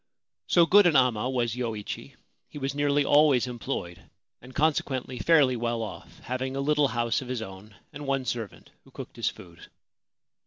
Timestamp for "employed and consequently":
3.45-5.19